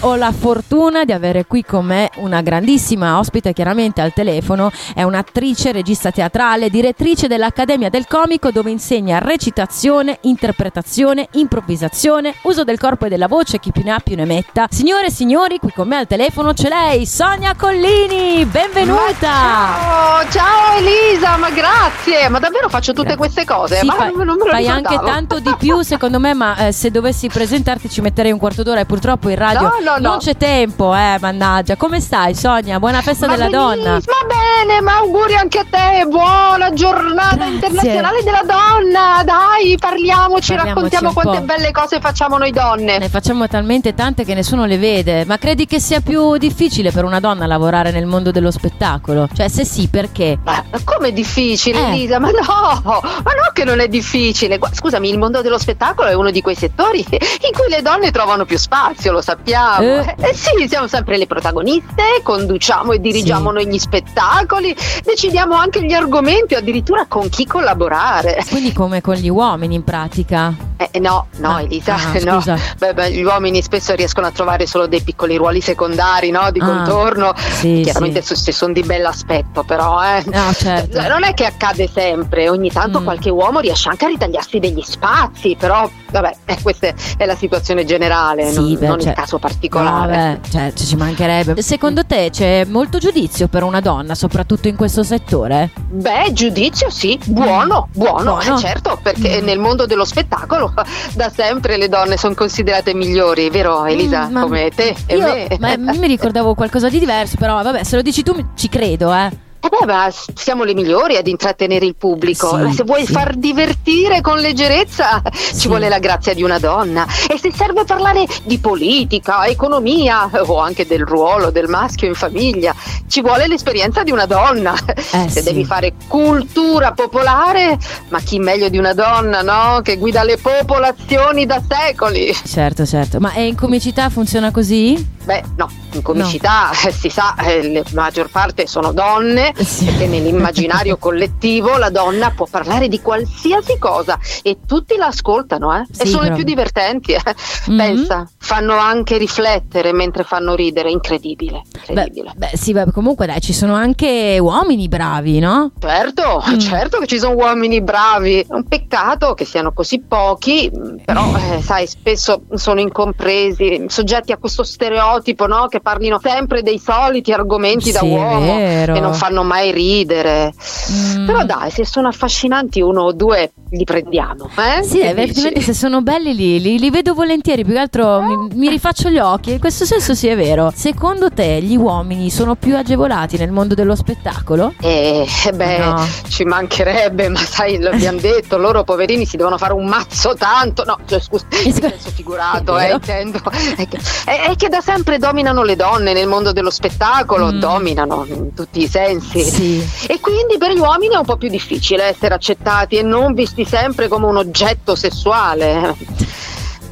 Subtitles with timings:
[0.00, 5.02] ho la fortuna di avere qui con me una grandissima ospite, chiaramente al telefono, è
[5.02, 13.06] un'attrice, regista teatrale, direttrice dell'Accademia del Comico dove insegna recitazione, interpretazione, improvvisazione, uso del corpo
[13.06, 14.66] e della voce, chi più ne ha più ne metta.
[14.70, 19.18] Signore e signori, qui con me al telefono c'è lei, Sonia Collini, benvenuta!
[19.20, 23.78] ciao, ciao Elisa, ma grazie, ma davvero faccio tutte queste cose?
[23.78, 26.72] Sì, ma fai, non me lo fai anche tanto di più secondo me, ma eh,
[26.72, 30.08] se dovessi presentarti ci metterei un quarto d'ora e purtroppo in radio No, no, no.
[30.10, 31.76] non c'è tempo, eh, mannaggia.
[31.76, 32.78] Come stai Sonia?
[32.78, 33.92] Buona festa Ma della donna.
[33.92, 37.54] Va bene, ma auguri anche a te, buona giornata Grazie.
[37.54, 39.22] internazionale della donna.
[39.24, 41.44] Dai, parliamoci, Parliamoci raccontiamo quante po'.
[41.44, 42.98] belle cose facciamo noi donne.
[42.98, 47.04] Ne facciamo talmente tante che nessuno le vede, ma credi che sia più difficile per
[47.04, 49.28] una donna lavorare nel mondo dello spettacolo?
[49.32, 50.38] Cioè, se sì, perché?
[50.44, 51.88] Ma come difficile, Eh.
[51.90, 52.18] Elisa?
[52.18, 54.58] Ma no, ma no che non è difficile.
[54.72, 58.44] Scusami, il mondo dello spettacolo è uno di quei settori in cui le donne trovano
[58.44, 59.79] più spazio, lo sappiamo.
[59.82, 60.14] Eh.
[60.20, 63.54] Eh, sì, siamo sempre le protagoniste, conduciamo e dirigiamo Sì.
[63.54, 68.44] noi gli spettacoli, decidiamo anche gli argomenti, addirittura con chi collaborare.
[68.48, 70.69] Quindi come con gli uomini in pratica?
[70.90, 72.42] Eh, no, no, Ah, Elisa, ah, no.
[72.78, 76.50] Beh, beh, gli uomini spesso riescono a trovare solo dei piccoli ruoli secondari, no?
[76.50, 77.34] Di Ah, contorno.
[77.36, 78.34] Sì, Chiaramente sì.
[78.34, 80.22] se- sono di bell'aspetto, però, eh.
[80.32, 80.98] No, certo.
[81.10, 83.04] Non è che accade sempre, ogni tanto Mm.
[83.04, 87.84] qualche uomo riesce anche a ritagliarsi degli spazi, però vabbè, eh, questa è la situazione
[87.84, 90.38] generale, Sì, non, beh, non cioè- il caso particolare.
[90.42, 91.60] beh, cioè, ci mancherebbe.
[91.60, 95.70] Secondo te c'è molto giudizio per una donna, soprattutto in questo settore?
[95.90, 98.56] Beh, giudizio sì, buono, buono, Buono.
[98.56, 99.44] eh, certo, perché Mm.
[99.44, 100.69] nel mondo dello spettacolo
[101.14, 104.28] da sempre le donne sono considerate migliori, vero Elisa?
[104.28, 105.76] Mm, Come te e io, me.
[105.78, 109.48] ma mi ricordavo qualcosa di diverso, però vabbè, se lo dici tu ci credo, eh.
[109.62, 112.58] Eh beh, ma siamo le migliori ad intrattenere il pubblico.
[112.68, 113.12] Sì, se vuoi sì.
[113.12, 115.60] far divertire con leggerezza, Sì.
[115.60, 117.06] ci vuole la grazia di una donna.
[117.28, 122.74] E se serve parlare di politica, economia o anche del ruolo del maschio in famiglia,
[123.06, 124.74] ci vuole l'esperienza di una donna.
[125.12, 129.80] Eh, se devi fare cultura popolare, ma chi meglio di una donna, no?
[129.82, 132.34] Che guida le popolazioni da secoli.
[132.46, 133.18] Certo, certo.
[133.20, 135.18] Ma in comicità funziona così?
[135.22, 139.84] Beh, no, in comicità eh, si sa, eh, la maggior parte sono donne, Sì.
[139.84, 145.84] perché nell'immaginario collettivo la donna può parlare di qualsiasi cosa e tutti la ascoltano, eh?
[145.90, 147.12] Sì, e sono però- le più divertenti.
[147.12, 147.20] eh.
[147.66, 147.76] Mhm.
[147.76, 152.32] Pensa, fanno anche riflettere mentre fanno ridere, incredibile, Beh, incredibile.
[152.36, 155.72] beh, sì, beh, comunque dai, ci sono anche uomini bravi, no?
[155.78, 156.58] Certo, Mm.
[156.58, 160.70] certo che ci sono uomini bravi, è un peccato che siano così pochi,
[161.04, 165.08] però eh, sai, spesso sono incompresi, soggetti a questo stereotipo,
[165.46, 165.66] no?
[165.66, 168.94] Che parlino sempre dei soliti argomenti da Sì, è uomo vero.
[168.94, 170.52] e non fanno mai ridere.
[170.92, 171.26] Mm.
[171.26, 174.82] Però dai, se sono affascinanti uno o due li prendiamo, eh?
[174.82, 178.68] Sì, effettivamente se sono belli li, li- li vedo volentieri, più che altro mi, mi
[178.68, 180.72] rifaccio gli occhi, in questo senso sì è vero.
[180.74, 184.74] Secondo te gli uomini sono più agevolati nel mondo dello spettacolo?
[184.80, 186.04] Eh, beh, No.
[186.28, 190.82] ci mancherebbe, ma sai, l'abbiamo detto, loro poverini si devono fare un mazzo tanto.
[190.84, 193.38] No, cioè, scusa, in senso figurato, È eh, intendo.
[193.76, 197.58] È che, è- è che da sempre dominano le donne nel mondo dello spettacolo, Mm.
[197.60, 199.42] dominano in tutti i sensi.
[199.42, 199.88] Sì.
[200.08, 203.59] E quindi per gli uomini è un po' più difficile essere accettati e non visti
[203.64, 205.96] sempre come un oggetto sessuale.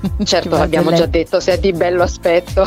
[0.24, 2.64] Certo, l'abbiamo già detto, se è di bello aspetto.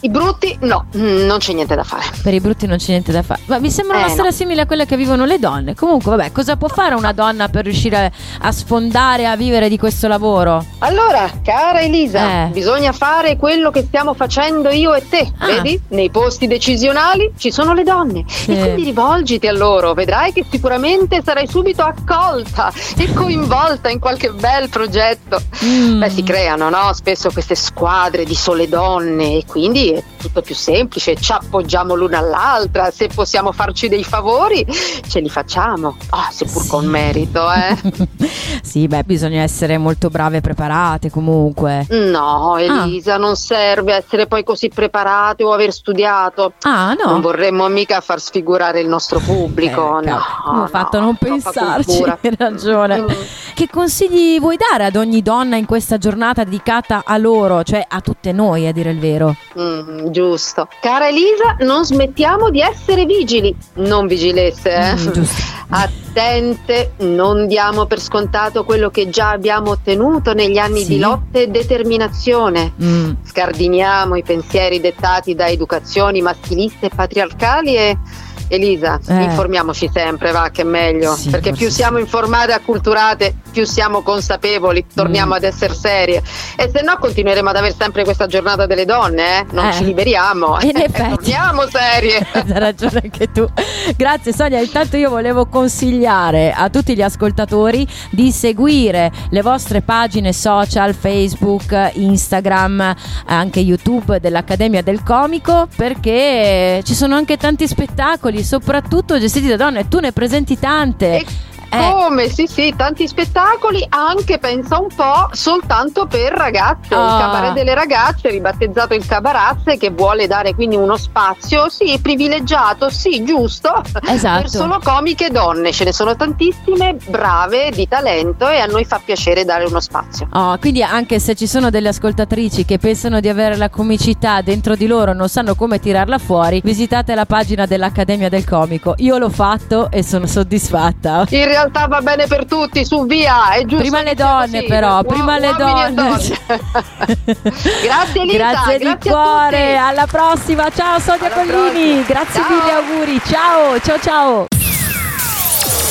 [0.00, 2.04] I brutti, no, mm, non c'è niente da fare.
[2.22, 3.40] Per i brutti non c'è niente da fare.
[3.46, 4.36] Ma mi sembra una Eh, storia no.
[4.36, 5.74] simile a quella che vivono le donne.
[5.74, 8.10] Comunque, vabbè, cosa può fare una donna per riuscire a,
[8.48, 10.64] a sfondare, a vivere di questo lavoro?
[10.80, 12.46] Allora, cara Elisa, Eh.
[12.48, 15.32] bisogna fare quello che stiamo facendo io e te.
[15.38, 15.46] Ah.
[15.46, 15.80] Vedi?
[15.88, 18.24] Nei posti decisionali ci sono le donne.
[18.28, 18.52] Sì.
[18.52, 24.30] E quindi rivolgiti a loro, vedrai che sicuramente sarai subito accolta e coinvolta in qualche
[24.30, 25.40] bel progetto.
[25.64, 26.00] Mm.
[26.00, 26.92] Beh, si creano, no?
[26.92, 32.18] Spesso queste squadre di sole donne e quindi è tutto più semplice, ci appoggiamo l'una
[32.18, 34.64] all'altra, se possiamo farci dei favori
[35.08, 36.68] ce li facciamo, Ah, seppur Sì.
[36.68, 37.76] con merito, eh.
[38.62, 41.86] sì, beh, bisogna essere molto brave e preparate comunque.
[41.90, 46.52] No, Elisa, non serve essere poi così preparate o aver studiato.
[46.62, 47.10] Ah, no.
[47.10, 50.00] Non vorremmo mica far sfigurare il nostro pubblico.
[50.00, 53.00] Eh, no, ho fatto a non pensarci, hai ragione.
[53.02, 53.06] Mm.
[53.54, 58.00] Che consigli vuoi dare ad ogni donna in questa giornata dedicata a loro, cioè a
[58.00, 59.34] tutte noi a dire il vero?
[59.58, 59.75] Mm,
[60.10, 60.68] giusto.
[60.80, 64.94] Cara Elisa, non smettiamo di essere vigili, non vigilesse, eh.
[64.94, 65.22] Mm.
[65.68, 70.88] Attente, non diamo per scontato quello che già abbiamo ottenuto negli anni Sì.
[70.88, 72.72] di lotte e determinazione.
[72.82, 77.98] Mm, Scardiniamo i pensieri dettati da educazioni maschiliste e patriarcali e
[78.48, 79.22] Elisa, eh.
[79.22, 84.02] informiamoci sempre, va che è meglio, sì, perché più siamo informate e acculturate, più siamo
[84.02, 85.36] consapevoli, torniamo mm.
[85.36, 86.22] ad essere serie.
[86.56, 89.46] E se no continueremo ad avere sempre questa giornata delle donne, eh?
[89.50, 89.72] non eh.
[89.72, 90.58] ci liberiamo.
[90.62, 91.08] In effetti.
[91.08, 92.26] torniamo serie.
[92.32, 93.48] Hai ragione anche tu.
[93.96, 100.32] Grazie Sonia, intanto io volevo consigliare a tutti gli ascoltatori di seguire le vostre pagine
[100.32, 102.94] social, Facebook, Instagram,
[103.26, 109.88] anche YouTube dell'Accademia del Comico perché ci sono anche tanti spettacoli, soprattutto gestiti da donne,
[109.88, 111.18] tu ne presenti tante.
[111.18, 111.26] E
[111.68, 111.90] eh.
[111.90, 112.28] Come?
[112.28, 116.94] Sì, sì, tanti spettacoli, anche pensa un po' soltanto per ragazze.
[116.94, 117.02] Oh.
[117.02, 117.18] Il ah.
[117.18, 123.24] cabaret delle ragazze, ribattezzato il Cabarazze, che vuole dare quindi uno spazio, sì, privilegiato, sì,
[123.24, 124.40] giusto, esatto.
[124.40, 125.72] per solo comiche donne.
[125.72, 130.28] Ce ne sono tantissime, brave, di talento e a noi fa piacere dare uno spazio.
[130.32, 134.74] Oh, quindi anche se ci sono delle ascoltatrici che pensano di avere la comicità dentro
[134.76, 138.94] di loro, non sanno come tirarla fuori, visitate la pagina dell'Accademia del Comico.
[138.98, 141.26] Io l'ho fatto e sono soddisfatta.
[141.30, 143.76] In realtà va bene per tutti, su via, è giusto.
[143.76, 145.94] Prima le donne così, però, prima le donne.
[145.94, 146.38] donne.
[147.82, 152.04] grazie Lisa, grazie, di cuore, alla prossima, ciao Sonia alla Collini, prossima.
[152.06, 152.50] grazie ciao.
[152.50, 154.46] mille auguri, ciao, ciao ciao.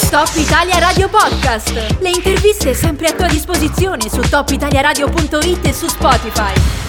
[0.09, 1.73] Top Italia Radio Podcast.
[2.00, 6.85] Le interviste sempre a tua disposizione su topitaliaradio.it e su Spotify.